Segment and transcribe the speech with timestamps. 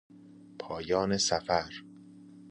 [0.59, 1.73] پایان سفر